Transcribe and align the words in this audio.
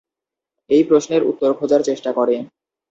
এই 0.69 0.83
প্রশ্নের 0.83 1.21
উত্তর 1.23 1.49
খোঁজার 1.53 1.81
চেষ্টা 1.83 2.11
করে। 2.13 2.35